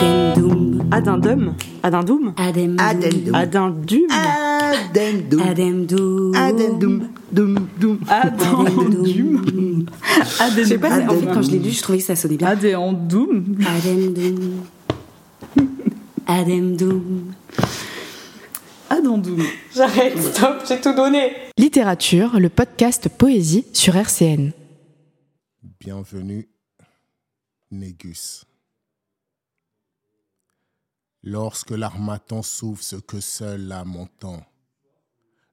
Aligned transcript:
Addendum. 0.00 0.88
Addendum 0.90 1.54
Addendum 1.82 2.32
Addendum. 2.38 2.78
Addendum. 2.78 3.34
Addendum 3.34 4.06
Addendum. 5.42 5.42
Addendum. 5.42 6.34
Addendum. 6.34 7.08
Dum, 7.30 7.68
dum. 7.78 8.00
Addendum 8.08 9.86
Je 10.56 10.64
sais 10.64 10.78
pas, 10.78 11.00
en 11.06 11.14
fait, 11.14 11.26
quand 11.26 11.42
je 11.42 11.50
l'ai 11.50 11.58
lu, 11.58 11.70
je 11.70 11.82
trouvais 11.82 11.98
que 11.98 12.04
ça 12.04 12.16
sonnait 12.16 12.38
bien. 12.38 12.48
Addendum 12.48 13.58
Addendum. 13.66 14.62
Addendum. 16.26 17.34
Addendum 18.88 19.42
J'arrête, 19.74 20.18
stop, 20.18 20.62
j'ai 20.66 20.80
tout 20.80 20.94
donné. 20.94 21.32
Littérature, 21.58 22.40
le 22.40 22.48
podcast 22.48 23.10
Poésie 23.10 23.66
sur 23.74 23.96
RCN. 23.96 24.52
Bienvenue, 25.78 26.48
Négus. 27.70 28.46
Lorsque 31.22 31.72
l'armatan 31.72 32.42
souffle 32.42 32.82
ce 32.82 32.96
que 32.96 33.20
seul 33.20 33.68
l'âme 33.68 33.96
entend, 33.96 34.42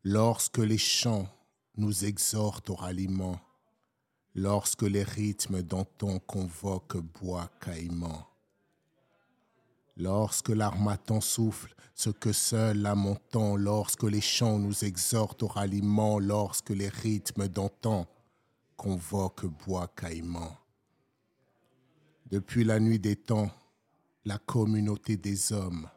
lorsque 0.02 0.60
les 0.60 0.78
chants 0.78 1.28
nous 1.76 2.06
exhortent 2.06 2.70
au 2.70 2.76
ralliement, 2.76 3.38
lorsque 4.34 4.84
les 4.84 5.04
rythmes 5.04 5.62
d'antan 5.62 6.20
convoquent 6.20 7.02
bois 7.20 7.50
caïman, 7.60 8.26
lorsque 9.98 10.50
l'armatan 10.50 11.20
souffle 11.20 11.76
ce 11.96 12.12
que 12.12 12.32
seul 12.32 12.82
l'âme 12.82 13.06
entend, 13.06 13.58
lorsque 13.58 14.04
les 14.04 14.22
chants 14.22 14.60
nous 14.60 14.86
exhortent 14.86 15.44
au 15.44 15.48
ralliement, 15.48 16.18
lorsque 16.18 16.70
les 16.70 16.88
rythmes 16.88 17.50
d'antan 17.50 18.08
convoquent 18.78 19.48
bois 19.66 19.90
caïman. 19.98 20.56
Depuis 22.28 22.64
la 22.64 22.80
nuit 22.80 23.00
des 23.00 23.18
temps, 23.18 23.52
la 24.28 24.38
communauté 24.40 25.16
des 25.16 25.54
hommes 25.54 25.90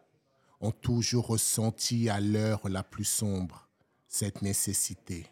ont 0.61 0.71
toujours 0.71 1.27
ressenti 1.27 2.09
à 2.09 2.21
l'heure 2.21 2.69
la 2.69 2.85
plus 2.85 3.05
sombre 3.05 3.69
cette 4.07 4.41
nécessité, 4.41 5.27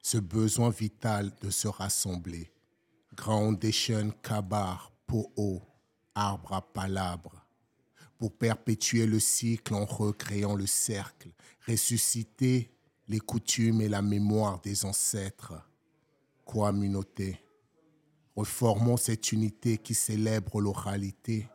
ce 0.00 0.18
besoin 0.18 0.70
vital 0.70 1.32
de 1.42 1.50
se 1.50 1.66
rassembler. 1.66 2.52
Groundation, 3.16 4.12
kabar, 4.22 4.92
po'o, 5.08 5.60
arbre 6.14 6.52
à 6.52 6.62
palabres, 6.62 7.44
pour 8.16 8.32
perpétuer 8.32 9.06
le 9.06 9.18
cycle 9.18 9.74
en 9.74 9.84
recréant 9.84 10.54
le 10.54 10.66
cercle, 10.66 11.30
ressusciter 11.66 12.70
les 13.08 13.18
coutumes 13.18 13.80
et 13.80 13.88
la 13.88 14.02
mémoire 14.02 14.60
des 14.60 14.84
ancêtres. 14.84 15.52
Communauté, 16.44 17.40
reformons 18.36 18.96
cette 18.96 19.32
unité 19.32 19.78
qui 19.78 19.94
célèbre 19.94 20.60
l'oralité, 20.60 21.48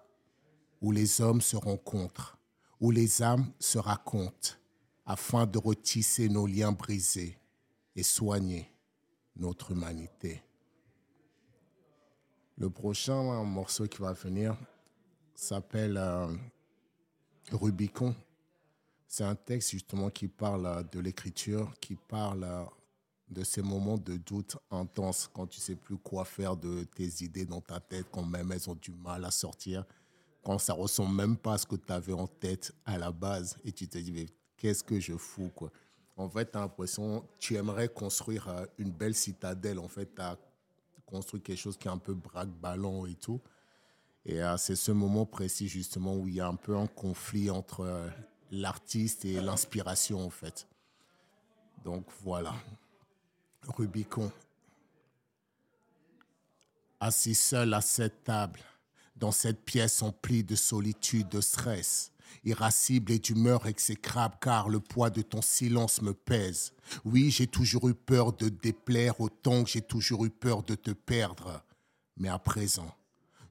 où 0.82 0.92
les 0.92 1.22
hommes 1.22 1.42
se 1.42 1.56
rencontrent, 1.56 2.38
où 2.80 2.92
les 2.92 3.22
âmes 3.22 3.52
se 3.60 3.78
racontent, 3.78 4.56
afin 5.06 5.46
de 5.46 5.58
retisser 5.58 6.30
nos 6.30 6.48
liens 6.48 6.72
brisés 6.72 7.38
et 7.96 8.04
soigner 8.04 8.72
notre 9.36 9.72
humanité. 9.72 10.42
Le 12.58 12.70
prochain 12.70 13.44
morceau 13.44 13.88
qui 13.88 14.02
va 14.02 14.14
venir 14.14 14.56
s'appelle 15.36 15.98
euh, 15.98 16.28
Rubicon. 17.52 18.16
C'est 19.08 19.24
un 19.24 19.36
texte 19.36 19.72
justement 19.72 20.10
qui 20.10 20.28
parle 20.28 20.66
euh, 20.66 20.84
de 20.84 21.00
l'écriture, 21.00 21.74
qui 21.80 21.96
parle 21.96 22.44
euh, 22.44 22.64
de 23.30 23.44
ces 23.44 23.62
moments 23.62 23.98
de 23.98 24.18
doute 24.18 24.58
intense 24.70 25.30
quand 25.34 25.48
tu 25.48 25.60
sais 25.60 25.76
plus 25.76 25.98
quoi 25.98 26.26
faire 26.26 26.56
de 26.56 26.84
tes 26.84 27.24
idées 27.24 27.46
dans 27.46 27.62
ta 27.62 27.80
tête, 27.80 28.06
quand 28.12 28.26
même 28.26 28.52
elles 28.52 28.70
ont 28.70 28.76
du 28.76 28.92
mal 28.92 29.26
à 29.26 29.32
sortir, 29.32 29.86
quand 30.44 30.58
ça 30.58 30.74
ressemble 30.74 31.16
même 31.16 31.38
pas 31.38 31.54
à 31.54 31.58
ce 31.58 31.66
que 31.66 31.76
tu 31.76 31.92
avais 31.92 32.14
en 32.14 32.28
tête 32.28 32.74
à 32.86 32.98
la 32.98 33.12
base 33.12 33.58
et 33.64 33.72
tu 33.72 33.88
te 33.88 33.98
dis 33.98 34.12
mais 34.12 34.28
qu'est-ce 34.58 34.84
que 34.84 35.00
je 35.00 35.16
fous 35.16 35.52
quoi? 35.56 35.72
En 36.18 36.30
fait, 36.30 36.52
tu 36.52 36.58
as 36.58 36.62
l'impression 36.62 37.26
tu 37.40 37.56
aimerais 37.56 37.90
construire 37.90 38.48
euh, 38.50 38.66
une 38.78 38.92
belle 38.92 39.16
citadelle, 39.16 39.80
en 39.80 39.88
fait, 39.88 40.14
tu 40.14 40.22
as 40.22 40.38
construit 41.06 41.42
quelque 41.42 41.58
chose 41.58 41.78
qui 41.78 41.88
est 41.88 41.92
un 41.92 41.98
peu 41.98 42.14
braque-ballon 42.14 43.06
et 43.06 43.16
tout. 43.16 43.42
Et 44.26 44.42
euh, 44.42 44.56
c'est 44.58 44.76
ce 44.76 44.92
moment 44.92 45.26
précis 45.26 45.68
justement 45.68 46.16
où 46.16 46.28
il 46.28 46.36
y 46.36 46.42
a 46.42 46.48
un 46.48 46.56
peu 46.56 46.76
un 46.78 46.88
conflit 46.88 47.50
entre 47.50 47.82
euh, 47.82 48.08
l'artiste 48.52 49.26
et 49.26 49.42
l'inspiration 49.42 50.24
en 50.24 50.30
fait. 50.30 50.68
Donc 51.84 52.06
voilà. 52.24 52.54
Rubicon. 53.68 54.32
Assis 57.00 57.36
seul 57.36 57.74
à 57.74 57.82
cette 57.82 58.24
table, 58.24 58.60
dans 59.22 59.32
cette 59.32 59.64
pièce 59.64 60.02
emplie 60.02 60.44
de 60.44 60.56
solitude, 60.56 61.30
de 61.30 61.42
stress, 61.42 62.12
irascible 62.44 63.12
et 63.12 63.20
d'humeur 63.20 63.68
exécrable, 63.68 64.36
car 64.42 64.68
le 64.68 64.80
poids 64.80 65.12
de 65.12 65.22
ton 65.22 65.44
silence 65.44 66.02
me 66.02 66.14
pèse. 66.14 66.74
Oui, 67.06 67.30
j'ai 67.30 67.46
toujours 67.46 67.88
eu 67.88 67.94
peur 67.94 68.34
de 68.34 68.50
déplaire 68.50 69.22
autant 69.22 69.64
que 69.64 69.70
j'ai 69.70 69.84
toujours 69.84 70.26
eu 70.26 70.32
peur 70.32 70.64
de 70.64 70.74
te 70.74 70.90
perdre. 70.90 71.64
Mais 72.18 72.30
à 72.30 72.40
présent, 72.40 72.92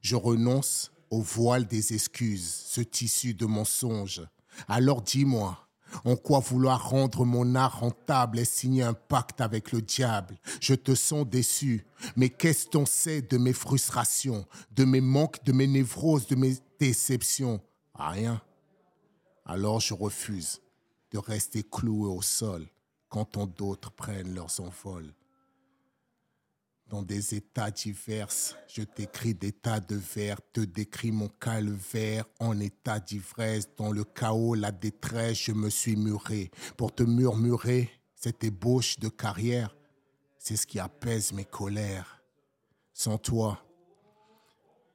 je 0.01 0.17
renonce 0.17 0.91
au 1.09 1.21
voile 1.21 1.65
des 1.65 1.93
excuses, 1.93 2.53
ce 2.67 2.81
tissu 2.81 3.33
de 3.33 3.45
mensonges. 3.45 4.23
Alors 4.67 5.01
dis-moi, 5.01 5.69
en 6.05 6.15
quoi 6.15 6.39
vouloir 6.39 6.89
rendre 6.89 7.25
mon 7.25 7.55
art 7.55 7.79
rentable 7.79 8.39
et 8.39 8.45
signer 8.45 8.83
un 8.83 8.93
pacte 8.93 9.41
avec 9.41 9.71
le 9.71 9.81
diable? 9.81 10.37
Je 10.59 10.73
te 10.73 10.95
sens 10.95 11.25
déçu, 11.27 11.85
mais 12.15 12.29
qu'est-ce 12.29 12.67
qu'on 12.69 12.85
sait 12.85 13.21
de 13.21 13.37
mes 13.37 13.53
frustrations, 13.53 14.45
de 14.71 14.85
mes 14.85 15.01
manques, 15.01 15.43
de 15.43 15.51
mes 15.51 15.67
névroses, 15.67 16.27
de 16.27 16.35
mes 16.35 16.55
déceptions? 16.79 17.61
Rien. 17.93 18.41
Alors 19.45 19.79
je 19.79 19.93
refuse 19.93 20.61
de 21.11 21.17
rester 21.17 21.63
cloué 21.63 22.07
au 22.07 22.21
sol 22.21 22.67
quand 23.09 23.25
tant 23.25 23.45
d'autres 23.45 23.91
prennent 23.91 24.33
leurs 24.33 24.59
envols. 24.61 25.13
Dans 26.91 27.03
des 27.03 27.35
états 27.35 27.71
divers, 27.71 28.27
je 28.67 28.81
t'écris 28.81 29.33
des 29.33 29.53
tas 29.53 29.79
de 29.79 29.95
vers, 29.95 30.41
te 30.51 30.59
décris 30.59 31.13
mon 31.13 31.29
calvaire 31.29 32.25
en 32.41 32.59
état 32.59 32.99
d'ivresse. 32.99 33.69
Dans 33.77 33.93
le 33.93 34.03
chaos, 34.03 34.55
la 34.55 34.73
détresse, 34.73 35.37
je 35.37 35.53
me 35.53 35.69
suis 35.69 35.95
muré. 35.95 36.51
Pour 36.75 36.93
te 36.93 37.03
murmurer 37.03 37.89
cette 38.13 38.43
ébauche 38.43 38.99
de 38.99 39.07
carrière, 39.07 39.73
c'est 40.37 40.57
ce 40.57 40.67
qui 40.67 40.79
apaise 40.79 41.31
mes 41.31 41.45
colères. 41.45 42.21
Sans 42.93 43.17
toi, 43.17 43.63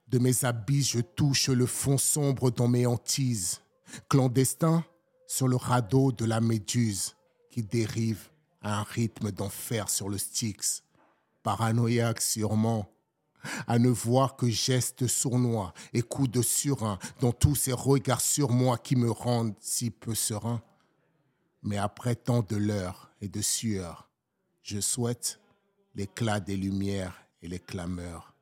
de 0.09 0.19
mes 0.19 0.45
abysses, 0.45 0.91
je 0.91 1.01
touche 1.01 1.49
le 1.49 1.65
fond 1.65 1.97
sombre 1.97 2.51
dans 2.51 2.69
mes 2.69 2.85
hantises. 2.85 3.63
Clandestin 4.11 4.85
sur 5.27 5.49
le 5.49 5.57
radeau 5.57 6.13
de 6.13 6.27
la 6.27 6.43
méduse 6.43 7.17
qui 7.51 7.63
dérive 7.63 8.29
à 8.61 8.81
un 8.81 8.83
rythme 8.83 9.33
d'enfer 9.33 9.89
sur 9.89 10.11
le 10.11 10.19
Styx 10.19 10.83
paranoïaque 11.47 12.23
sûrement, 12.23 12.91
à 13.69 13.79
ne 13.79 13.89
voir 13.89 14.35
que 14.35 14.49
gestes 14.49 15.07
sournois 15.07 15.73
et 15.93 16.03
coups 16.03 16.29
de 16.29 16.43
surin 16.43 16.99
dans 17.21 17.31
tous 17.31 17.55
ces 17.55 17.73
regards 17.73 18.21
sur 18.21 18.51
moi 18.51 18.79
qui 18.79 18.97
me 18.97 19.13
rendent 19.13 19.55
si 19.61 19.93
peu 19.93 20.17
serein. 20.17 20.61
Mais 21.63 21.77
après 21.77 22.17
tant 22.17 22.43
de 22.43 22.57
leurres 22.57 23.13
et 23.21 23.29
de 23.29 23.41
sueur, 23.41 24.11
je 24.65 24.81
souhaite 24.81 25.39
l'éclat 25.95 26.41
des 26.41 26.57
lumières 26.57 27.17
et 27.41 27.47
les 27.47 27.61
clameurs 27.61 28.35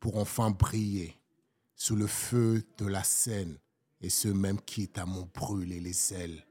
pour 0.00 0.16
enfin 0.16 0.50
briller 0.50 1.18
sous 1.76 1.94
le 1.94 2.06
feu 2.06 2.64
de 2.78 2.86
la 2.86 3.04
scène 3.04 3.58
et 4.00 4.08
ce 4.08 4.28
même 4.28 4.62
quitte 4.62 4.96
à 4.96 5.04
m'en 5.04 5.28
brûler 5.34 5.78
les 5.78 6.14
ailes. 6.14 6.46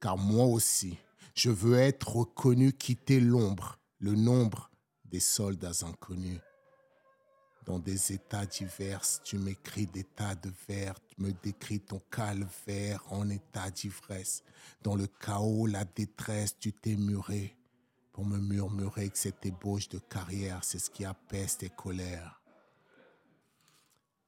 Car 0.00 0.16
moi 0.16 0.46
aussi, 0.46 0.96
je 1.34 1.50
veux 1.50 1.76
être 1.76 2.18
reconnu, 2.18 2.72
quitter 2.72 3.18
l'ombre, 3.18 3.80
le 3.98 4.14
nombre 4.14 4.68
des 5.12 5.20
soldats 5.20 5.84
inconnus. 5.86 6.40
Dans 7.66 7.78
des 7.78 8.12
états 8.12 8.46
divers, 8.46 9.02
tu 9.22 9.38
m'écris 9.38 9.86
des 9.86 10.02
tas 10.02 10.34
de 10.34 10.50
vers, 10.66 10.94
tu 11.06 11.20
me 11.20 11.32
décris 11.32 11.80
ton 11.80 12.00
calvaire 12.10 13.04
en 13.10 13.28
état 13.28 13.70
d'ivresse. 13.70 14.42
Dans 14.82 14.96
le 14.96 15.06
chaos, 15.06 15.66
la 15.66 15.84
détresse, 15.84 16.58
tu 16.58 16.72
t'es 16.72 16.96
muré 16.96 17.56
pour 18.12 18.24
me 18.24 18.38
murmurer 18.38 19.10
que 19.10 19.18
cette 19.18 19.44
ébauche 19.46 19.88
de 19.90 19.98
carrière, 19.98 20.64
c'est 20.64 20.78
ce 20.78 20.90
qui 20.90 21.04
apaise 21.04 21.58
tes 21.58 21.70
colères. 21.70 22.42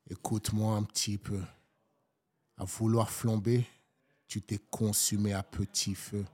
Écoute-moi 0.08 0.76
un 0.76 0.82
petit 0.84 1.18
peu. 1.18 1.42
À 2.56 2.64
vouloir 2.64 3.10
flamber, 3.10 3.66
tu 4.28 4.42
t'es 4.42 4.60
consumé 4.70 5.32
à 5.32 5.42
petit 5.42 5.94
feu. 5.94 6.24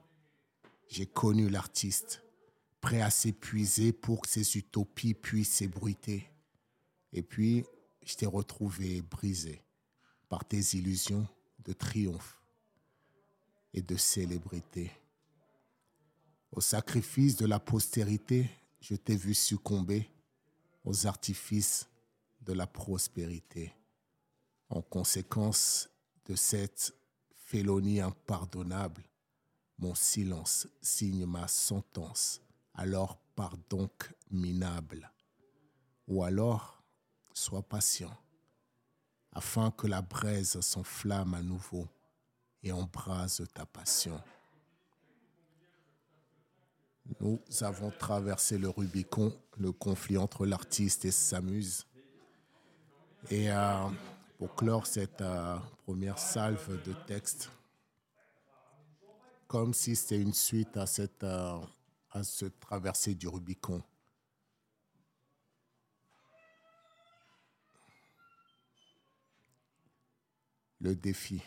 J'ai 0.87 1.07
connu 1.07 1.49
l'artiste 1.49 2.21
prêt 2.81 3.01
à 3.01 3.11
s'épuiser 3.11 3.93
pour 3.93 4.21
que 4.21 4.29
ses 4.29 4.57
utopies 4.57 5.13
puissent 5.13 5.53
s'ébruiter. 5.53 6.27
Et 7.13 7.21
puis, 7.21 7.63
je 8.03 8.15
t'ai 8.15 8.25
retrouvé 8.25 9.01
brisé 9.01 9.61
par 10.27 10.43
tes 10.43 10.75
illusions 10.75 11.27
de 11.63 11.73
triomphe 11.73 12.41
et 13.73 13.81
de 13.81 13.95
célébrité. 13.95 14.91
Au 16.51 16.59
sacrifice 16.59 17.37
de 17.37 17.45
la 17.45 17.59
postérité, 17.59 18.49
je 18.81 18.95
t'ai 18.95 19.15
vu 19.15 19.33
succomber 19.33 20.09
aux 20.83 21.05
artifices 21.05 21.87
de 22.41 22.53
la 22.53 22.67
prospérité. 22.67 23.73
En 24.69 24.81
conséquence 24.81 25.89
de 26.25 26.35
cette 26.35 26.93
félonie 27.45 28.01
impardonnable, 28.01 29.03
mon 29.77 29.95
silence 29.95 30.67
signe 30.81 31.25
ma 31.25 31.47
sentence, 31.47 32.41
alors 32.73 33.17
par 33.35 33.57
donc 33.69 34.13
minable. 34.29 35.11
Ou 36.07 36.23
alors, 36.23 36.83
sois 37.33 37.61
patient, 37.61 38.15
afin 39.33 39.71
que 39.71 39.87
la 39.87 40.01
braise 40.01 40.59
s'enflamme 40.59 41.33
à 41.33 41.41
nouveau 41.41 41.87
et 42.63 42.71
embrase 42.71 43.45
ta 43.53 43.65
passion. 43.65 44.21
Nous 47.19 47.39
avons 47.61 47.91
traversé 47.91 48.57
le 48.57 48.69
Rubicon, 48.69 49.35
le 49.57 49.71
conflit 49.71 50.17
entre 50.17 50.45
l'artiste 50.45 51.05
et 51.05 51.11
sa 51.11 51.41
muse. 51.41 51.85
Et 53.29 53.51
euh, 53.51 53.87
pour 54.37 54.55
clore 54.55 54.87
cette 54.87 55.21
euh, 55.21 55.57
première 55.85 56.17
salve 56.17 56.81
de 56.83 56.93
texte, 57.05 57.49
comme 59.47 59.73
si 59.73 59.95
c'était 59.95 60.21
une 60.21 60.33
suite 60.33 60.77
à 60.77 60.85
cette, 60.85 61.23
euh, 61.23 61.59
à 62.11 62.23
cette 62.23 62.59
traversée 62.59 63.15
du 63.15 63.27
Rubicon. 63.27 63.81
Le 70.79 70.95
défi. 70.95 71.41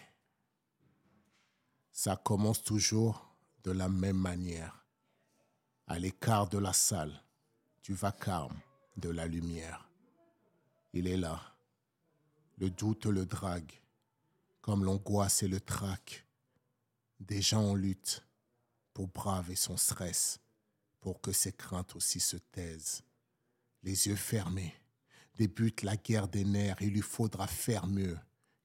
Ça 1.93 2.17
commence 2.17 2.63
toujours 2.63 3.35
de 3.63 3.73
la 3.73 3.89
même 3.89 4.19
manière 4.19 4.85
à 5.87 5.99
l'écart 5.99 6.49
de 6.49 6.59
la 6.59 6.73
salle, 6.73 7.23
du 7.83 7.95
vacarme, 7.95 8.59
de 8.97 9.11
la 9.11 9.27
lumière. 9.27 9.89
Il 10.93 11.07
est 11.07 11.17
là. 11.17 11.41
Le 12.57 12.71
doute 12.71 13.07
le 13.07 13.27
drague, 13.27 13.73
comme 14.61 14.85
l'angoisse 14.85 15.43
et 15.43 15.49
le 15.49 15.61
trac. 15.61 16.25
Des 17.21 17.43
gens 17.43 17.71
en 17.71 17.75
lutte 17.75 18.25
pour 18.93 19.09
braver 19.09 19.57
son 19.57 19.77
stress, 19.77 20.41
pour 21.05 21.21
que 21.21 21.33
ses 21.33 21.53
craintes 21.53 21.95
aussi 21.97 22.19
se 22.19 22.39
taisent. 22.39 23.03
Les 23.83 24.07
yeux 24.07 24.17
fermés, 24.17 24.75
débute 25.37 25.83
la 25.83 25.99
guerre 25.99 26.29
des 26.29 26.47
nerfs, 26.47 26.79
il 26.81 26.95
lui 26.95 27.03
faudra 27.03 27.47
faire 27.47 27.87
mieux 27.87 28.17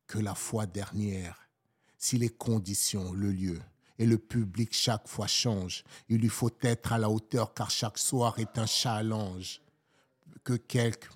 que 0.08 0.20
la 0.20 0.36
fois 0.36 0.66
dernière. 0.66 1.50
Si 1.98 2.18
les 2.18 2.30
conditions, 2.30 3.12
le 3.12 3.34
lieu, 3.34 3.60
et 3.98 4.06
le 4.06 4.18
public 4.18 4.70
chaque 4.72 5.06
fois 5.06 5.28
change. 5.28 5.84
Il 6.08 6.22
lui 6.22 6.30
faut 6.30 6.50
être 6.62 6.94
à 6.94 6.98
la 6.98 7.10
hauteur 7.10 7.54
car 7.54 7.70
chaque 7.70 7.98
soir 7.98 8.40
est 8.40 8.58
un 8.58 8.66
challenge. 8.66 9.62
Que 10.46 10.54
quelques, 10.54 11.10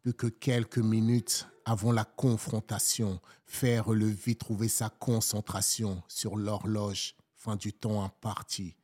plus 0.00 0.14
que 0.14 0.28
quelques 0.28 0.78
minutes 0.78 1.46
avant 1.66 1.92
la 1.92 2.06
confrontation, 2.06 3.20
faire 3.44 3.90
le 3.90 4.06
vide, 4.06 4.38
trouver 4.38 4.68
sa 4.68 4.88
concentration 4.88 6.02
sur 6.08 6.34
l'horloge, 6.34 7.14
fin 7.34 7.56
du 7.56 7.74
temps 7.74 8.02
imparti. 8.02 8.74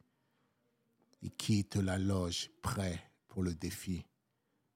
Il 1.24 1.30
quitte 1.30 1.76
la 1.76 1.96
loge, 1.96 2.50
prêt 2.60 3.02
pour 3.28 3.42
le 3.42 3.54
défi. 3.54 4.04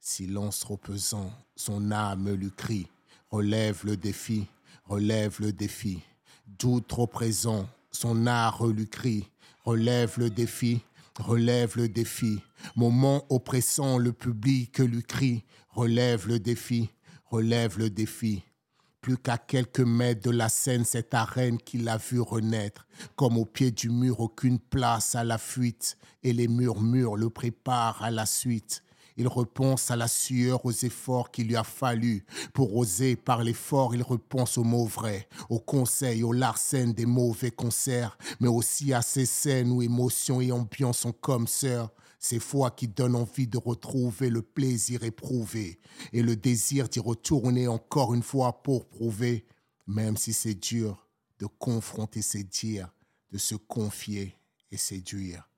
Silence 0.01 0.61
trop 0.61 0.79
pesant, 0.79 1.31
son 1.55 1.93
âme 1.93 2.33
lui 2.33 2.51
crie. 2.51 2.87
Relève 3.29 3.83
le 3.85 3.99
défi, 3.99 4.47
relève 4.87 5.37
le 5.41 5.53
défi. 5.53 6.01
Doute 6.47 6.89
trop 6.89 7.07
présent, 7.07 7.69
son 7.91 8.27
art 8.27 8.67
lui 8.67 8.89
crie. 8.89 9.29
Relève 9.67 10.15
le 10.17 10.31
défi, 10.31 10.81
relève 11.19 11.77
le 11.77 11.87
défi. 11.87 12.41
Moment 12.77 13.27
oppressant, 13.29 13.99
le 13.99 14.15
public 14.15 14.79
lui 14.79 15.03
crie. 15.03 15.45
Relève 15.69 16.27
le 16.29 16.41
défi, 16.41 16.89
relève 17.27 17.79
le 17.79 17.91
défi. 17.91 18.43
Plus 19.01 19.17
qu'à 19.17 19.39
quelques 19.39 19.81
mètres 19.81 20.23
de 20.23 20.31
la 20.31 20.49
scène, 20.49 20.85
cette 20.85 21.15
arène 21.15 21.59
qu'il 21.59 21.89
a 21.89 21.97
vu 21.97 22.21
renaître. 22.21 22.87
Comme 23.17 23.39
au 23.39 23.45
pied 23.45 23.71
du 23.71 23.91
mur, 23.91 24.21
aucune 24.21 24.59
place 24.59 25.15
à 25.15 25.25
la 25.25 25.39
fuite. 25.39 25.97
Et 26.23 26.33
les 26.33 26.49
murmures 26.49 27.17
le 27.17 27.31
préparent 27.31 28.03
à 28.03 28.11
la 28.11 28.27
suite. 28.27 28.83
Il 29.19 29.27
repense 29.27 29.91
à 29.91 29.97
la 29.97 30.07
sueur, 30.07 30.65
aux 30.65 30.73
efforts 30.73 31.33
qu'il 31.33 31.49
lui 31.49 31.57
a 31.57 31.65
fallu. 31.65 32.25
Pour 32.53 32.77
oser 32.77 33.17
parler 33.17 33.53
fort, 33.53 33.93
il 33.95 34.03
repense 34.03 34.57
aux 34.59 34.65
mots 34.65 34.87
vrais, 34.87 35.29
aux 35.51 35.59
conseils, 35.59 36.23
aux 36.23 36.33
larcènes 36.33 36.93
des 36.93 37.05
mauvais 37.05 37.51
concerts, 37.51 38.17
mais 38.39 38.47
aussi 38.47 38.95
à 38.95 39.03
ces 39.03 39.27
scènes 39.27 39.73
où 39.73 39.83
émotions 39.83 40.41
et 40.41 40.53
ambiance 40.53 40.99
sont 40.99 41.13
comme 41.13 41.49
sœurs. 41.49 41.91
Ces 42.19 42.41
fois 42.41 42.71
qui 42.71 42.89
donnent 42.89 43.15
envie 43.15 43.47
de 43.47 43.59
retrouver 43.59 44.29
le 44.29 44.43
plaisir 44.43 45.05
éprouvé 45.05 45.79
et 46.13 46.23
le 46.23 46.35
désir 46.35 46.89
d'y 46.89 46.99
retourner 46.99 47.69
encore 47.69 48.13
une 48.15 48.23
fois 48.23 48.63
pour 48.63 48.89
prouver, 48.89 49.47
même 49.87 50.17
si 50.17 50.33
c'est 50.33 50.55
dur, 50.55 51.07
de 51.39 51.47
confronter 51.47 52.23
ses 52.23 52.43
dires, 52.43 52.93
de 53.31 53.39
se 53.39 53.55
confier 53.55 54.35
et 54.73 54.77
séduire. 54.77 55.49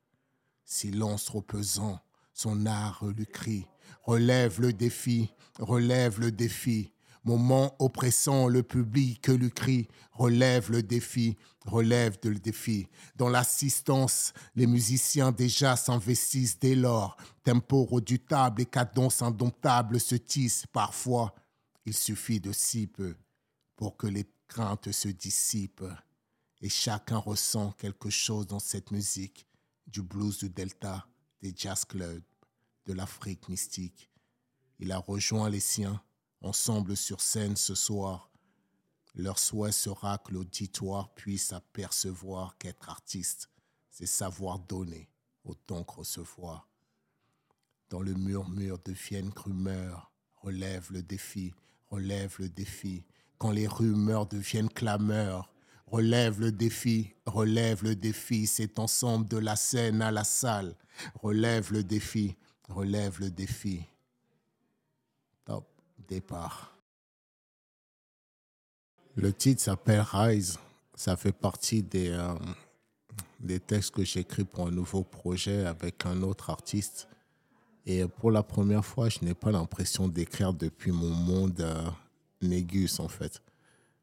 Silence 0.65 1.25
trop 1.25 1.43
pesant, 1.43 1.99
son 2.33 2.67
art 2.67 3.05
lui 3.07 3.27
crie. 3.27 3.67
Relève 4.05 4.61
le 4.61 4.73
défi, 4.73 5.33
relève 5.59 6.21
le 6.21 6.31
défi. 6.31 6.93
Moment 7.25 7.77
oppressant, 7.79 8.49
le 8.49 8.63
public 8.63 9.29
lui 9.29 9.51
crie. 9.51 9.89
Relève 10.13 10.71
le 10.71 10.83
défi, 10.83 11.37
relève 11.67 12.17
le 12.25 12.39
défi. 12.39 12.87
Dans 13.17 13.29
l'assistance, 13.29 14.33
les 14.55 14.67
musiciens 14.67 15.31
déjà 15.31 15.77
s'investissent 15.77 16.59
dès 16.59 16.75
lors. 16.75 17.17
Tempo 17.45 17.85
redoutable 17.85 18.63
et 18.63 18.67
cadence 18.67 19.21
indomptable 19.21 20.01
se 20.01 20.15
tissent. 20.15 20.65
Parfois, 20.73 21.35
il 21.85 21.95
suffit 21.95 22.41
de 22.41 22.53
si 22.53 22.87
peu 22.87 23.17
pour 23.77 23.97
que 23.97 24.07
les 24.07 24.27
craintes 24.49 24.93
se 24.93 25.09
dissipent. 25.09 25.85
Et 26.63 26.69
chacun 26.69 27.19
ressent 27.19 27.73
quelque 27.73 28.11
chose 28.11 28.47
dans 28.47 28.59
cette 28.59 28.91
musique, 28.91 29.47
du 29.87 30.03
blues 30.03 30.39
du 30.39 30.51
Delta, 30.51 31.07
des 31.41 31.55
jazz 31.57 31.85
clubs, 31.85 32.23
de 32.87 32.93
l'Afrique 32.93 33.49
mystique. 33.49 34.11
Il 34.79 34.93
a 34.93 34.99
rejoint 34.99 35.49
les 35.49 35.61
siens, 35.61 36.03
ensemble 36.41 36.97
sur 36.97 37.21
scène 37.21 37.57
ce 37.57 37.75
soir. 37.75 38.31
Leur 39.15 39.39
souhait 39.39 39.73
sera 39.73 40.19
que 40.19 40.33
l'auditoire 40.33 41.13
puisse 41.15 41.53
apercevoir 41.53 42.57
qu'être 42.59 42.89
artiste, 42.89 43.51
c'est 43.91 44.07
savoir 44.07 44.59
donner 44.59 45.09
autant 45.45 45.85
que 45.85 45.97
recevoir. 45.97 46.69
Dans 47.89 48.01
le 48.01 48.15
murmure 48.15 48.79
de 48.79 48.93
deviennent 48.93 49.33
rumeurs, 49.37 50.13
relève 50.37 50.93
le 50.93 51.03
défi, 51.03 51.53
relève 51.91 52.37
le 52.39 52.49
défi. 52.49 53.05
Quand 53.39 53.51
les 53.51 53.67
rumeurs 53.67 54.27
deviennent 54.27 54.69
clameurs, 54.69 55.53
relève 55.87 56.41
le 56.41 56.53
défi, 56.53 57.15
relève 57.27 57.83
le 57.83 57.97
défi. 57.97 58.47
C'est 58.47 58.79
ensemble 58.79 59.29
de 59.29 59.39
la 59.39 59.57
scène 59.57 60.03
à 60.03 60.13
la 60.13 60.25
salle, 60.25 60.77
relève 61.21 61.73
le 61.73 61.83
défi, 61.83 62.37
relève 62.69 63.19
le 63.19 63.31
défi. 63.31 63.90
Départ. 66.09 66.77
Le 69.17 69.33
titre 69.33 69.63
s'appelle 69.63 70.01
Rise. 70.01 70.59
Ça 70.95 71.17
fait 71.17 71.33
partie 71.33 71.83
des, 71.83 72.11
euh, 72.11 72.35
des 73.41 73.61
textes 73.61 73.93
que 73.93 74.05
j'écris 74.05 74.45
pour 74.45 74.67
un 74.67 74.71
nouveau 74.71 75.03
projet 75.03 75.67
avec 75.67 76.07
un 76.07 76.23
autre 76.23 76.51
artiste. 76.51 77.09
Et 77.87 78.07
pour 78.07 78.31
la 78.31 78.43
première 78.43 78.85
fois, 78.85 79.09
je 79.09 79.19
n'ai 79.23 79.35
pas 79.35 79.51
l'impression 79.51 80.09
d'écrire 80.09 80.53
depuis 80.53 80.93
mon 80.93 81.11
monde 81.11 81.61
euh, 81.61 81.91
négus, 82.43 83.01
en 83.01 83.09
fait. 83.09 83.43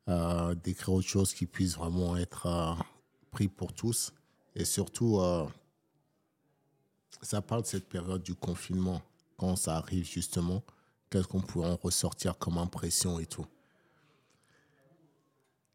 Euh, 0.10 0.56
d'écrire 0.56 0.94
autre 0.94 1.08
chose 1.08 1.34
qui 1.34 1.46
puisse 1.46 1.76
vraiment 1.76 2.18
être 2.18 2.78
pris 3.32 3.48
pour 3.48 3.74
tous. 3.74 4.14
Et 4.56 4.66
surtout, 4.66 5.22
ça 7.22 7.42
parle 7.42 7.62
de 7.62 7.68
cette 7.68 7.88
période 7.88 8.24
du 8.24 8.36
confinement, 8.36 9.02
quand 9.38 9.56
ça 9.56 9.78
arrive 9.78 10.06
justement, 10.06 10.64
qu'est-ce 11.10 11.28
qu'on 11.28 11.42
pourrait 11.42 11.72
en 11.72 11.76
ressortir 11.76 12.38
comme 12.38 12.58
impression 12.58 13.20
et 13.20 13.26
tout? 13.26 13.46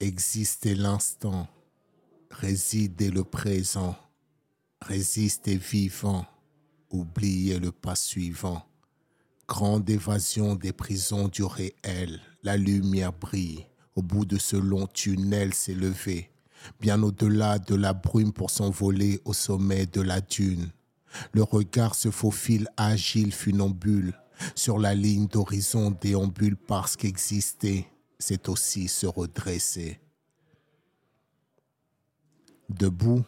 Exister 0.01 0.75
l'instant, 0.75 1.49
résider 2.31 3.11
le 3.11 3.25
présent, 3.25 3.97
résister 4.81 5.57
vivant, 5.57 6.27
oublier 6.91 7.59
le 7.59 7.73
pas 7.73 7.97
suivant. 7.97 8.67
Grande 9.49 9.89
évasion 9.91 10.55
des 10.55 10.73
prisons 10.73 11.29
du 11.29 11.45
réel, 11.45 12.21
la 12.43 12.57
lumière 12.57 13.13
brille, 13.13 13.67
au 13.95 14.03
bout 14.03 14.25
de 14.25 14.39
ce 14.39 14.57
long 14.57 14.87
tunnel 14.87 15.53
s'est 15.53 15.75
levé, 15.75 16.31
bien 16.81 17.03
au-delà 17.03 17.59
de 17.59 17.75
la 17.75 17.93
brume 17.93 18.33
pour 18.33 18.51
s'envoler 18.51 19.21
au 19.25 19.33
sommet 19.33 19.87
de 19.87 20.01
la 20.01 20.21
dune. 20.21 20.71
Le 21.33 21.43
regard 21.43 21.95
se 21.95 22.11
faufile 22.11 22.69
agile 22.77 23.33
funambule. 23.33 24.15
Sur 24.55 24.79
la 24.79 24.95
ligne 24.95 25.27
d'horizon 25.27 25.91
déambule 25.91 26.57
parce 26.57 26.97
qu'exister, 26.97 27.87
c'est 28.19 28.49
aussi 28.49 28.89
se 28.89 29.07
redresser. 29.07 30.01
Debout, 32.69 33.25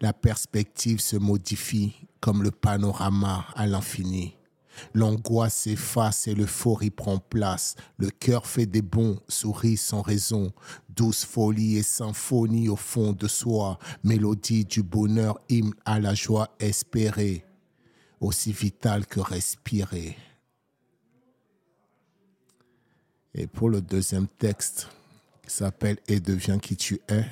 la 0.00 0.12
perspective 0.12 1.00
se 1.00 1.16
modifie 1.16 1.94
comme 2.20 2.42
le 2.42 2.50
panorama 2.50 3.46
à 3.54 3.66
l'infini. 3.66 4.36
L'angoisse 4.94 5.56
s'efface 5.56 6.28
et 6.28 6.34
l'euphorie 6.34 6.90
prend 6.90 7.18
place. 7.18 7.74
Le 7.96 8.10
cœur 8.10 8.46
fait 8.46 8.66
des 8.66 8.82
bons, 8.82 9.18
sourit 9.28 9.76
sans 9.76 10.02
raison. 10.02 10.52
Douce 10.88 11.24
folie 11.24 11.76
et 11.76 11.82
symphonie 11.82 12.68
au 12.68 12.76
fond 12.76 13.12
de 13.12 13.28
soi. 13.28 13.78
Mélodie 14.04 14.64
du 14.64 14.82
bonheur, 14.82 15.38
hymne 15.48 15.74
à 15.84 15.98
la 16.00 16.14
joie 16.14 16.54
espérée. 16.60 17.44
Aussi 18.20 18.52
vital 18.52 19.06
que 19.06 19.20
respirer. 19.20 20.16
Et 23.34 23.46
pour 23.46 23.70
le 23.70 23.80
deuxième 23.80 24.26
texte, 24.26 24.88
qui 25.42 25.50
s'appelle 25.52 25.98
Et 26.08 26.20
deviens 26.20 26.58
qui 26.58 26.76
tu 26.76 27.00
es, 27.08 27.24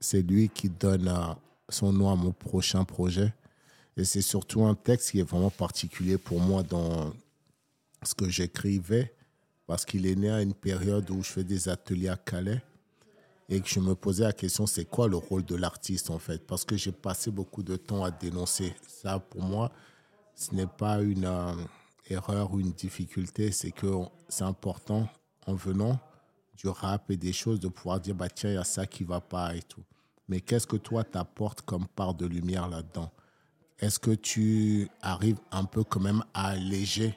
c'est 0.00 0.22
lui 0.22 0.48
qui 0.48 0.68
donne 0.68 1.08
euh, 1.08 1.34
son 1.68 1.92
nom 1.92 2.10
à 2.10 2.16
mon 2.16 2.32
prochain 2.32 2.84
projet. 2.84 3.32
Et 3.96 4.04
c'est 4.04 4.22
surtout 4.22 4.64
un 4.64 4.74
texte 4.74 5.12
qui 5.12 5.20
est 5.20 5.28
vraiment 5.28 5.50
particulier 5.50 6.18
pour 6.18 6.40
moi 6.40 6.62
dans 6.62 7.12
ce 8.02 8.14
que 8.14 8.28
j'écrivais, 8.28 9.14
parce 9.66 9.84
qu'il 9.84 10.06
est 10.06 10.16
né 10.16 10.30
à 10.30 10.42
une 10.42 10.54
période 10.54 11.10
où 11.10 11.22
je 11.22 11.30
fais 11.30 11.44
des 11.44 11.68
ateliers 11.68 12.08
à 12.08 12.16
Calais 12.16 12.62
et 13.48 13.60
que 13.60 13.68
je 13.68 13.80
me 13.80 13.94
posais 13.94 14.24
la 14.24 14.32
question, 14.32 14.66
c'est 14.66 14.84
quoi 14.84 15.08
le 15.08 15.16
rôle 15.16 15.44
de 15.44 15.54
l'artiste 15.54 16.10
en 16.10 16.18
fait? 16.18 16.44
Parce 16.46 16.64
que 16.64 16.76
j'ai 16.76 16.92
passé 16.92 17.30
beaucoup 17.30 17.62
de 17.62 17.76
temps 17.76 18.04
à 18.04 18.10
dénoncer. 18.10 18.74
Ça, 18.88 19.18
pour 19.18 19.42
moi, 19.42 19.70
ce 20.34 20.54
n'est 20.54 20.66
pas 20.66 21.00
une 21.00 21.24
euh, 21.24 21.54
erreur 22.10 22.52
ou 22.52 22.60
une 22.60 22.72
difficulté, 22.72 23.52
c'est 23.52 23.70
que 23.70 23.86
c'est 24.28 24.44
important 24.44 25.08
en 25.46 25.54
venant 25.54 25.98
du 26.56 26.68
rap 26.68 27.10
et 27.10 27.16
des 27.16 27.32
choses 27.32 27.60
de 27.60 27.68
pouvoir 27.68 28.00
dire, 28.00 28.14
bah 28.14 28.28
tiens, 28.28 28.50
il 28.50 28.54
y 28.54 28.58
a 28.58 28.64
ça 28.64 28.86
qui 28.86 29.04
va 29.04 29.20
pas 29.20 29.54
et 29.54 29.62
tout. 29.62 29.84
Mais 30.28 30.40
qu'est-ce 30.40 30.66
que 30.66 30.76
toi 30.76 31.04
t'apportes 31.04 31.62
comme 31.62 31.86
part 31.86 32.14
de 32.14 32.26
lumière 32.26 32.68
là-dedans? 32.68 33.12
Est-ce 33.78 33.98
que 33.98 34.10
tu 34.10 34.88
arrives 35.02 35.38
un 35.50 35.64
peu 35.64 35.84
quand 35.84 36.00
même 36.00 36.24
à 36.32 36.48
alléger 36.48 37.16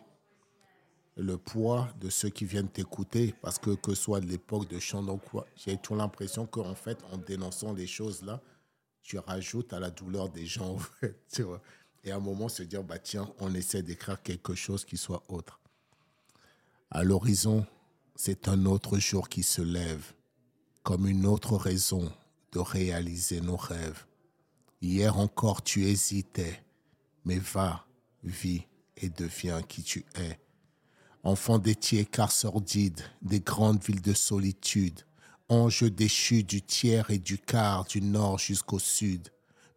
le 1.15 1.37
poids 1.37 1.87
de 1.99 2.09
ceux 2.09 2.29
qui 2.29 2.45
viennent 2.45 2.69
t'écouter? 2.69 3.33
Parce 3.41 3.57
que 3.57 3.71
que 3.75 3.95
ce 3.95 4.03
soit 4.03 4.19
de 4.19 4.27
l'époque 4.27 4.67
de 4.67 4.77
chant, 4.77 5.01
donc 5.01 5.21
j'ai 5.55 5.77
toujours 5.77 5.97
l'impression 5.97 6.45
qu'en 6.45 6.75
fait, 6.75 6.99
en 7.11 7.17
dénonçant 7.17 7.73
les 7.73 7.87
choses 7.87 8.23
là, 8.23 8.41
tu 9.01 9.17
rajoutes 9.17 9.73
à 9.73 9.79
la 9.79 9.89
douleur 9.89 10.29
des 10.29 10.45
gens, 10.45 10.77
tu 11.33 11.43
vois. 11.43 11.61
Et 12.03 12.11
à 12.11 12.17
un 12.17 12.19
moment, 12.19 12.47
se 12.47 12.63
dire, 12.63 12.83
bah 12.83 12.99
tiens, 12.99 13.29
on 13.39 13.53
essaie 13.53 13.81
d'écrire 13.81 14.21
quelque 14.21 14.53
chose 14.53 14.85
qui 14.85 14.97
soit 14.97 15.23
autre. 15.29 15.59
À 16.91 17.03
l'horizon, 17.03 17.65
c'est 18.21 18.49
un 18.49 18.65
autre 18.65 18.99
jour 18.99 19.29
qui 19.29 19.43
se 19.43 19.61
lève, 19.61 20.11
comme 20.83 21.07
une 21.07 21.25
autre 21.25 21.55
raison 21.55 22.11
de 22.51 22.59
réaliser 22.59 23.39
nos 23.39 23.55
rêves. 23.55 24.05
Hier 24.81 25.17
encore 25.17 25.63
tu 25.63 25.85
hésitais, 25.85 26.61
mais 27.23 27.39
va, 27.39 27.85
vis 28.25 28.63
et 28.97 29.07
deviens 29.07 29.61
qui 29.61 29.83
tu 29.83 30.05
es. 30.15 30.37
Enfant 31.23 31.59
des 31.59 31.75
car 32.11 32.33
sordides, 32.33 33.01
des 33.21 33.39
grandes 33.39 33.81
villes 33.81 34.01
de 34.01 34.13
solitude, 34.13 34.99
ange 35.47 35.83
déchu 35.83 36.43
du 36.43 36.61
tiers 36.61 37.11
et 37.11 37.19
du 37.19 37.37
quart, 37.37 37.85
du 37.85 38.01
nord 38.01 38.37
jusqu'au 38.37 38.79
sud. 38.79 39.29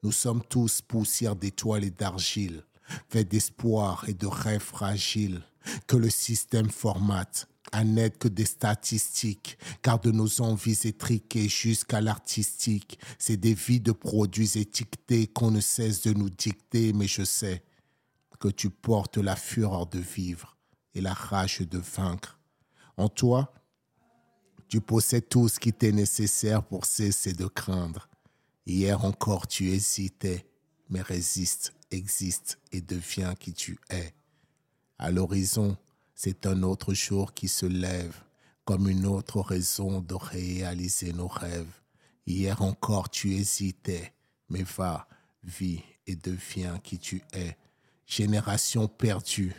Nous 0.02 0.10
sommes 0.10 0.42
tous 0.42 0.82
poussière 0.82 1.36
d'étoiles 1.36 1.84
et 1.84 1.90
d'argile, 1.92 2.64
faits 3.08 3.28
d'espoir 3.28 4.04
et 4.08 4.14
de 4.14 4.26
rêves 4.26 4.62
fragiles, 4.62 5.44
que 5.86 5.96
le 5.96 6.10
système 6.10 6.70
formate 6.70 7.46
à 7.72 7.84
n'être 7.84 8.18
que 8.18 8.28
des 8.28 8.44
statistiques, 8.44 9.58
car 9.82 9.98
de 9.98 10.10
nos 10.10 10.40
envies 10.40 10.78
étriquées 10.84 11.48
jusqu'à 11.48 12.00
l'artistique, 12.00 12.98
c'est 13.18 13.38
des 13.38 13.54
vies 13.54 13.80
de 13.80 13.92
produits 13.92 14.58
étiquetés 14.58 15.26
qu'on 15.26 15.50
ne 15.50 15.60
cesse 15.60 16.02
de 16.02 16.12
nous 16.12 16.30
dicter, 16.30 16.92
mais 16.92 17.06
je 17.06 17.24
sais 17.24 17.64
que 18.38 18.48
tu 18.48 18.70
portes 18.70 19.18
la 19.18 19.36
fureur 19.36 19.86
de 19.86 19.98
vivre 19.98 20.56
et 20.94 21.00
la 21.00 21.14
rage 21.14 21.60
de 21.60 21.78
vaincre. 21.78 22.38
En 22.96 23.08
toi, 23.08 23.54
tu 24.68 24.80
possèdes 24.80 25.28
tout 25.28 25.48
ce 25.48 25.60
qui 25.60 25.72
t'est 25.72 25.92
nécessaire 25.92 26.62
pour 26.62 26.84
cesser 26.84 27.32
de 27.32 27.46
craindre. 27.46 28.08
Hier 28.66 29.04
encore 29.04 29.46
tu 29.46 29.68
hésitais, 29.68 30.46
mais 30.88 31.02
résiste, 31.02 31.72
existe 31.90 32.58
et 32.70 32.80
deviens 32.80 33.34
qui 33.34 33.52
tu 33.52 33.78
es. 33.90 34.14
À 34.98 35.10
l'horizon, 35.10 35.76
c'est 36.24 36.46
un 36.46 36.62
autre 36.62 36.94
jour 36.94 37.34
qui 37.34 37.48
se 37.48 37.66
lève, 37.66 38.14
comme 38.64 38.88
une 38.88 39.06
autre 39.06 39.40
raison 39.40 40.00
de 40.00 40.14
réaliser 40.14 41.12
nos 41.12 41.26
rêves. 41.26 41.80
Hier 42.28 42.62
encore 42.62 43.10
tu 43.10 43.34
hésitais, 43.34 44.12
mais 44.48 44.62
va, 44.62 45.08
vis 45.42 45.80
et 46.06 46.14
deviens 46.14 46.78
qui 46.78 47.00
tu 47.00 47.24
es. 47.32 47.56
Génération 48.06 48.86
perdue, 48.86 49.52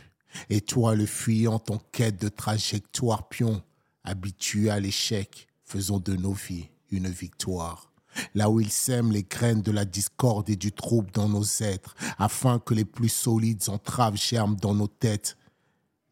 et 0.49 0.61
toi 0.61 0.95
le 0.95 1.05
fuyant 1.05 1.61
en 1.69 1.79
quête 1.91 2.21
de 2.21 2.29
trajectoire 2.29 3.27
pion, 3.27 3.61
habitué 4.05 4.69
à 4.69 4.79
l'échec, 4.79 5.49
faisons 5.65 5.99
de 5.99 6.15
nos 6.15 6.31
vies 6.31 6.69
une 6.91 7.09
victoire. 7.09 7.91
Là 8.35 8.49
où 8.49 8.61
il 8.61 8.71
sème 8.71 9.11
les 9.11 9.23
graines 9.23 9.63
de 9.63 9.71
la 9.73 9.83
discorde 9.83 10.49
et 10.49 10.55
du 10.55 10.71
trouble 10.71 11.11
dans 11.11 11.27
nos 11.27 11.43
êtres, 11.59 11.93
afin 12.17 12.59
que 12.59 12.73
les 12.73 12.85
plus 12.85 13.09
solides 13.09 13.67
entraves 13.67 14.15
germent 14.15 14.55
dans 14.55 14.75
nos 14.75 14.87
têtes, 14.87 15.35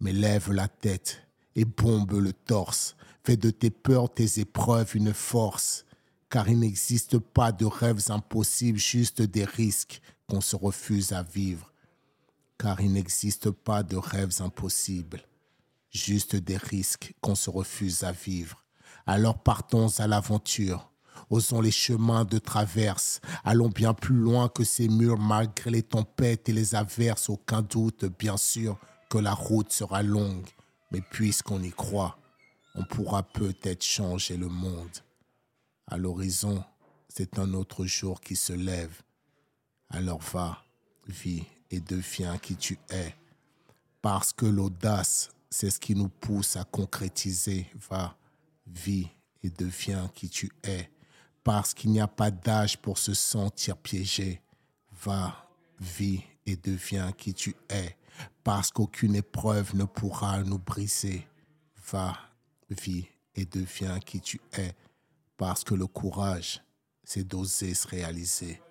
mais 0.01 0.11
lève 0.11 0.51
la 0.51 0.67
tête 0.67 1.21
et 1.55 1.63
bombe 1.63 2.13
le 2.13 2.33
torse. 2.33 2.95
Fais 3.23 3.37
de 3.37 3.51
tes 3.51 3.69
peurs, 3.69 4.11
tes 4.11 4.39
épreuves 4.39 4.95
une 4.95 5.13
force, 5.13 5.85
car 6.29 6.49
il 6.49 6.59
n'existe 6.59 7.19
pas 7.19 7.51
de 7.51 7.65
rêves 7.65 8.09
impossibles, 8.09 8.79
juste 8.79 9.21
des 9.21 9.45
risques 9.45 10.01
qu'on 10.27 10.41
se 10.41 10.55
refuse 10.55 11.13
à 11.13 11.21
vivre. 11.21 11.71
Car 12.57 12.81
il 12.81 12.93
n'existe 12.93 13.51
pas 13.51 13.83
de 13.83 13.95
rêves 13.95 14.41
impossibles, 14.41 15.21
juste 15.91 16.35
des 16.35 16.57
risques 16.57 17.13
qu'on 17.21 17.35
se 17.35 17.49
refuse 17.49 18.03
à 18.03 18.11
vivre. 18.11 18.63
Alors 19.05 19.37
partons 19.37 19.87
à 19.99 20.07
l'aventure. 20.07 20.89
Osons 21.29 21.61
les 21.61 21.71
chemins 21.71 22.25
de 22.25 22.39
traverse, 22.39 23.21
allons 23.43 23.69
bien 23.69 23.93
plus 23.93 24.15
loin 24.15 24.49
que 24.49 24.63
ces 24.63 24.87
murs 24.87 25.19
malgré 25.19 25.69
les 25.69 25.83
tempêtes 25.83 26.49
et 26.49 26.53
les 26.53 26.73
averses, 26.75 27.29
aucun 27.29 27.61
doute, 27.61 28.05
bien 28.17 28.37
sûr, 28.37 28.79
la 29.17 29.33
route 29.33 29.71
sera 29.71 30.03
longue, 30.03 30.47
mais 30.91 31.01
puisqu'on 31.01 31.61
y 31.61 31.71
croit, 31.71 32.17
on 32.75 32.83
pourra 32.83 33.23
peut-être 33.23 33.83
changer 33.83 34.37
le 34.37 34.47
monde. 34.47 34.97
À 35.87 35.97
l'horizon, 35.97 36.63
c'est 37.09 37.37
un 37.37 37.53
autre 37.53 37.85
jour 37.85 38.21
qui 38.21 38.35
se 38.35 38.53
lève. 38.53 39.01
Alors 39.89 40.21
va, 40.21 40.63
vis 41.07 41.43
et 41.69 41.79
deviens 41.79 42.37
qui 42.37 42.55
tu 42.55 42.79
es. 42.89 43.13
Parce 44.01 44.31
que 44.31 44.45
l'audace, 44.45 45.29
c'est 45.49 45.69
ce 45.69 45.79
qui 45.79 45.95
nous 45.95 46.09
pousse 46.09 46.55
à 46.55 46.63
concrétiser. 46.63 47.67
Va, 47.89 48.17
vis 48.65 49.07
et 49.43 49.49
deviens 49.49 50.09
qui 50.15 50.29
tu 50.29 50.51
es. 50.63 50.89
Parce 51.43 51.73
qu'il 51.73 51.91
n'y 51.91 51.99
a 51.99 52.07
pas 52.07 52.31
d'âge 52.31 52.77
pour 52.77 52.97
se 52.97 53.13
sentir 53.13 53.75
piégé. 53.77 54.41
Va, 55.03 55.49
vis 55.79 56.21
et 56.45 56.55
deviens 56.55 57.11
qui 57.11 57.33
tu 57.33 57.55
es 57.69 57.97
parce 58.43 58.71
qu'aucune 58.71 59.15
épreuve 59.15 59.75
ne 59.75 59.85
pourra 59.85 60.43
nous 60.43 60.59
briser. 60.59 61.27
Va, 61.91 62.17
vis 62.69 63.05
et 63.35 63.45
deviens 63.45 63.99
qui 63.99 64.21
tu 64.21 64.41
es, 64.53 64.73
parce 65.37 65.63
que 65.63 65.73
le 65.73 65.87
courage, 65.87 66.61
c'est 67.03 67.23
d'oser 67.23 67.73
se 67.73 67.87
réaliser. 67.87 68.61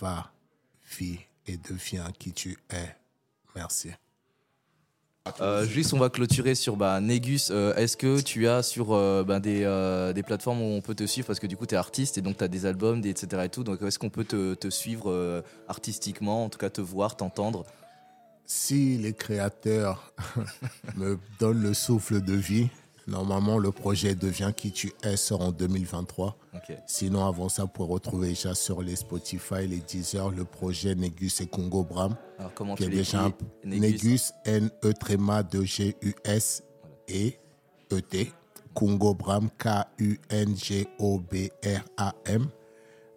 Va, 0.00 0.32
vis 0.98 1.18
et 1.46 1.56
deviens 1.56 2.10
qui 2.12 2.32
tu 2.32 2.58
es. 2.70 2.96
Merci. 3.54 3.90
Euh, 5.40 5.64
juste, 5.64 5.92
on 5.92 5.98
va 5.98 6.08
clôturer 6.08 6.54
sur 6.54 6.76
bah, 6.76 7.00
Négus. 7.00 7.48
Euh, 7.50 7.74
est-ce 7.74 7.96
que 7.96 8.20
tu 8.20 8.46
as 8.46 8.62
sur 8.62 8.92
euh, 8.92 9.24
bah, 9.24 9.40
des, 9.40 9.64
des, 10.14 10.22
plateformes 10.22 10.62
où 10.62 10.76
on 10.76 10.80
peut 10.80 10.94
te 10.94 11.04
suivre? 11.04 11.26
Parce 11.26 11.40
que 11.40 11.46
du 11.46 11.56
coup, 11.56 11.66
tu 11.66 11.74
es 11.74 11.78
artiste 11.78 12.16
et 12.16 12.20
donc 12.20 12.38
tu 12.38 12.44
as 12.44 12.48
des 12.48 12.64
albums, 12.66 13.04
etc. 13.04 13.42
Et. 13.44 13.64
Donc, 13.64 13.82
est-ce 13.82 13.98
qu'on 13.98 14.10
peut 14.10 14.24
te 14.24 14.70
suivre 14.70 15.42
artistiquement, 15.68 16.44
en 16.44 16.48
tout 16.48 16.58
cas 16.58 16.70
te 16.70 16.80
voir, 16.80 17.16
t'entendre? 17.16 17.64
Si 18.46 18.96
les 18.96 19.12
créateurs 19.12 20.12
me 20.96 21.18
donnent 21.38 21.62
le 21.62 21.74
souffle 21.74 22.22
de 22.22 22.34
vie, 22.34 22.68
normalement 23.06 23.58
le 23.58 23.72
projet 23.72 24.14
devient 24.14 24.52
qui 24.56 24.72
tu 24.72 24.92
es 25.02 25.16
sort 25.16 25.42
en 25.42 25.52
2023. 25.52 26.36
Sinon 26.86 27.26
avant 27.26 27.48
ça, 27.48 27.62
vous 27.62 27.68
pouvez 27.68 27.92
retrouver 27.92 28.28
déjà 28.28 28.54
sur 28.54 28.82
les 28.82 28.96
Spotify, 28.96 29.66
les 29.66 29.80
Deezer, 29.80 30.30
le 30.30 30.44
projet 30.44 30.94
Négus 30.94 31.40
et 31.40 31.46
Congo 31.46 31.84
Bram. 31.84 32.16
Alors 32.38 32.54
comment 32.54 32.74
qui 32.74 32.84
tu 32.84 32.92
est 32.92 32.96
déjà 32.96 33.24
un... 33.24 33.32
Négus, 33.64 34.32
N 34.44 34.70
E 34.84 34.92
tréma 34.92 35.42
de 35.42 35.62
G 35.62 35.96
U 36.02 36.14
S 36.24 36.62
et 37.08 37.38
E 37.92 38.00
T. 38.00 38.32
Congo 38.74 39.14
Bram 39.14 39.48
K 39.58 39.86
U 39.98 40.18
N 40.28 40.56
G 40.56 40.86
O 40.98 41.18
B 41.18 41.48
R 41.64 41.84
A 41.96 42.14
M. 42.26 42.46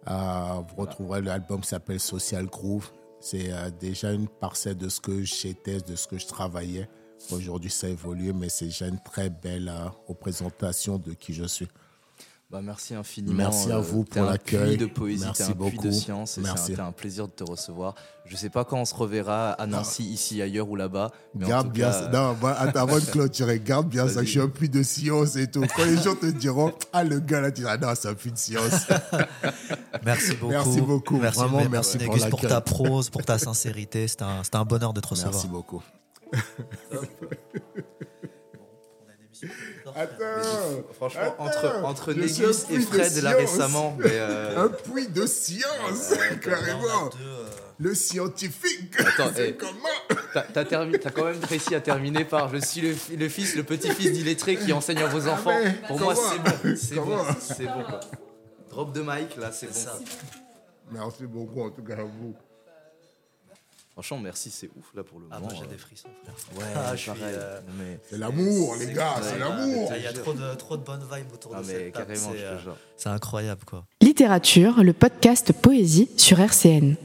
Euh, 0.08 0.62
vous 0.68 0.82
retrouverez 0.82 1.20
l'album 1.20 1.60
qui 1.60 1.68
s'appelle 1.68 2.00
Social 2.00 2.46
Groove 2.46 2.90
c'est 3.20 3.52
euh, 3.52 3.70
déjà 3.70 4.12
une 4.12 4.28
parcelle 4.28 4.76
de 4.76 4.88
ce 4.88 5.00
que 5.00 5.22
j'étais, 5.22 5.80
de 5.80 5.94
ce 5.94 6.06
que 6.08 6.18
je 6.18 6.26
travaillais. 6.26 6.88
Aujourd'hui, 7.30 7.70
ça 7.70 7.86
a 7.86 7.90
évolué, 7.90 8.32
mais 8.32 8.48
c'est 8.48 8.66
déjà 8.66 8.88
une 8.88 9.00
très 9.00 9.28
belle 9.28 9.68
euh, 9.68 9.88
représentation 10.08 10.98
de 10.98 11.12
qui 11.12 11.34
je 11.34 11.44
suis. 11.44 11.68
Bah, 12.50 12.58
merci 12.60 12.96
infiniment. 12.96 13.36
Merci 13.36 13.70
à 13.70 13.76
euh, 13.76 13.80
vous 13.80 14.02
pour 14.02 14.24
l'accueil. 14.24 14.76
de 14.76 14.86
poésie, 14.86 15.24
Merci 15.24 15.42
un 15.44 15.46
puits 15.52 15.54
de 15.54 15.76
beaucoup. 15.76 15.92
science 15.92 16.32
et 16.36 16.40
c'est 16.40 16.46
Merci. 16.48 16.74
un, 16.80 16.86
un 16.88 16.92
plaisir 16.92 17.28
de 17.28 17.32
te 17.32 17.44
recevoir. 17.44 17.94
Je 18.24 18.34
sais 18.34 18.50
pas 18.50 18.64
quand 18.64 18.78
on 18.78 18.84
se 18.84 18.94
reverra 18.94 19.52
à 19.52 19.68
Nancy, 19.68 20.02
ici, 20.02 20.42
ailleurs 20.42 20.68
ou 20.68 20.74
là-bas. 20.74 21.12
Garde 21.36 21.68
tout 21.68 21.72
bien 21.72 21.86
cas, 21.86 21.92
ça. 21.92 22.08
Non, 22.08 22.34
bah, 22.42 22.54
avant 22.74 22.98
de 22.98 23.04
clôturer, 23.04 23.60
garde 23.60 23.88
bien 23.88 24.08
ça. 24.08 24.24
Je 24.24 24.30
suis 24.30 24.40
un 24.40 24.48
puits 24.48 24.68
de 24.68 24.82
science 24.82 25.36
et 25.36 25.48
tout. 25.48 25.64
Quand 25.76 25.84
les 25.84 25.96
gens 25.98 26.16
te 26.16 26.26
diront, 26.26 26.72
ah, 26.92 27.04
le 27.04 27.20
gars 27.20 27.40
là, 27.40 27.52
tu 27.52 27.60
diras, 27.60 27.76
non, 27.76 27.92
c'est 27.94 28.08
un 28.08 28.14
puits 28.14 28.32
de 28.32 28.38
science. 28.38 28.88
Merci 30.04 30.34
beaucoup. 30.34 30.50
Merci 30.50 30.80
beaucoup. 30.80 31.16
Merci, 31.18 31.38
Vraiment, 31.38 31.68
merci 31.70 31.98
pour 31.98 32.28
pour 32.30 32.40
ta 32.40 32.60
prose, 32.60 33.10
pour 33.10 33.24
ta 33.24 33.38
sincérité. 33.38 34.08
C'était 34.08 34.24
un, 34.24 34.42
c'était 34.42 34.56
un 34.56 34.64
bonheur 34.64 34.92
de 34.92 35.00
te 35.00 35.06
recevoir. 35.06 35.34
Merci 35.34 35.46
beaucoup. 35.46 35.82
Attends. 39.96 40.82
franchement, 40.94 41.20
Attends, 41.22 41.44
entre, 41.44 41.84
entre 41.84 42.12
Négus 42.12 42.66
et 42.70 42.80
Fred, 42.80 43.22
là, 43.22 43.32
récemment, 43.36 43.96
mais, 43.98 44.06
euh, 44.12 44.64
Un 44.64 44.68
puits 44.68 45.08
de 45.08 45.26
science, 45.26 46.14
carrément. 46.42 47.10
Le 47.78 47.94
scientifique. 47.94 48.94
Attends, 49.00 49.30
c'est 49.34 49.50
eh. 49.50 49.54
comment 49.56 50.18
T'as 50.52 50.64
termi- 50.64 50.98
quand 51.14 51.24
même 51.24 51.42
réussi 51.48 51.74
à 51.74 51.80
terminer 51.80 52.24
par 52.26 52.54
Je 52.54 52.58
suis 52.60 52.80
le, 52.82 52.92
fi- 52.94 53.16
le 53.16 53.28
fils, 53.30 53.56
le 53.56 53.62
petit-fils 53.62 54.12
d'illettré 54.12 54.56
qui 54.56 54.72
enseigne 54.72 54.98
à 54.98 55.06
vos 55.06 55.26
enfants. 55.28 55.58
mais 55.64 55.72
Pour 55.88 55.98
moi, 55.98 56.14
c'est 56.14 56.38
bon. 56.38 56.76
C'est 56.76 56.94
bon. 56.96 57.18
C'est 57.40 57.64
bon. 57.64 57.82
quoi. 57.88 58.00
Drop 58.68 58.92
de 58.92 59.00
mic, 59.00 59.36
là, 59.38 59.50
c'est 59.50 59.66
bon. 59.68 59.72
ça. 59.72 59.98
Merci 60.92 61.24
beaucoup, 61.26 61.62
en 61.62 61.70
tout 61.70 61.82
cas, 61.82 61.94
à 61.94 62.02
vous. 62.02 62.34
Franchement, 64.02 64.22
merci, 64.24 64.50
c'est 64.50 64.70
ouf, 64.78 64.94
là, 64.94 65.04
pour 65.04 65.18
le 65.20 65.26
Ah, 65.30 65.34
moment. 65.40 65.50
moi 65.52 65.58
j'ai 65.60 65.66
euh. 65.66 65.72
des 65.72 65.76
frissons, 65.76 66.08
frère. 66.34 66.58
Ouais, 66.58 66.64
Ah, 66.74 66.96
je 66.96 67.00
suis, 67.02 67.10
pareil. 67.10 67.34
euh, 67.36 67.60
Mais, 67.78 68.00
C'est 68.08 68.16
l'amour, 68.16 68.76
les 68.76 68.94
gars, 68.94 69.16
c'est 69.20 69.38
l'amour. 69.38 69.90
Ah, 69.92 69.98
Il 69.98 70.02
y 70.04 70.06
a 70.06 70.12
trop 70.14 70.32
de, 70.32 70.54
trop 70.54 70.78
de 70.78 70.82
bonnes 70.82 71.02
vibes 71.12 71.30
autour 71.34 71.52
ah, 71.54 71.60
de 71.60 71.66
mais 71.66 71.72
cette 71.74 71.92
table. 71.92 72.06
carrément, 72.14 72.32
C'est 72.96 73.08
euh, 73.10 73.12
incroyable, 73.12 73.60
quoi. 73.66 73.84
Littérature, 74.00 74.82
le 74.82 74.94
podcast 74.94 75.52
Poésie 75.52 76.08
sur 76.16 76.40
RCN. 76.40 76.96